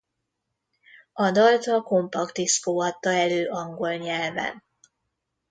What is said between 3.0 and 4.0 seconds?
elő angol